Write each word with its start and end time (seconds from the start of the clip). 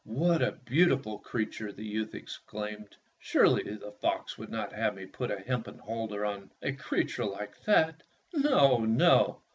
"What 0.03 0.41
a 0.41 0.53
beautiful 0.53 1.19
crea 1.19 1.45
ture!" 1.45 1.71
the 1.73 1.85
youth 1.85 2.15
exclaimed." 2.15 2.97
Surely 3.19 3.61
the 3.75 3.91
fox 3.91 4.35
would 4.35 4.49
not 4.49 4.73
have 4.73 4.95
me 4.95 5.05
put 5.05 5.29
a 5.29 5.41
hempen 5.41 5.77
halter 5.77 6.25
on 6.25 6.49
a 6.59 6.71
creature 6.73 7.25
like 7.25 7.61
that. 7.65 8.01
No, 8.33 8.79
no!" 8.83 9.43